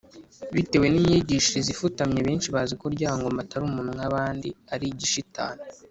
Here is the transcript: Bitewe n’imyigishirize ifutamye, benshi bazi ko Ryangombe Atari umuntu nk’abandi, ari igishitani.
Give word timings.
Bitewe 0.55 0.85
n’imyigishirize 0.89 1.69
ifutamye, 1.71 2.19
benshi 2.27 2.49
bazi 2.55 2.73
ko 2.81 2.85
Ryangombe 2.95 3.39
Atari 3.41 3.63
umuntu 3.69 3.91
nk’abandi, 3.97 4.49
ari 4.73 4.85
igishitani. 4.93 5.61